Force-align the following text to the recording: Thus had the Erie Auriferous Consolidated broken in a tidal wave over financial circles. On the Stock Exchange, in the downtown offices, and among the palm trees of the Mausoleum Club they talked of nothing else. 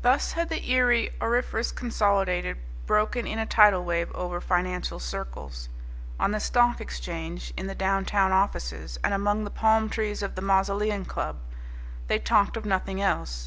Thus 0.00 0.32
had 0.32 0.48
the 0.48 0.66
Erie 0.72 1.10
Auriferous 1.20 1.70
Consolidated 1.70 2.56
broken 2.86 3.26
in 3.26 3.38
a 3.38 3.44
tidal 3.44 3.84
wave 3.84 4.10
over 4.12 4.40
financial 4.40 4.98
circles. 4.98 5.68
On 6.18 6.30
the 6.30 6.40
Stock 6.40 6.80
Exchange, 6.80 7.52
in 7.54 7.66
the 7.66 7.74
downtown 7.74 8.32
offices, 8.32 8.98
and 9.04 9.12
among 9.12 9.44
the 9.44 9.50
palm 9.50 9.90
trees 9.90 10.22
of 10.22 10.36
the 10.36 10.40
Mausoleum 10.42 11.04
Club 11.04 11.36
they 12.06 12.18
talked 12.18 12.56
of 12.56 12.64
nothing 12.64 13.02
else. 13.02 13.34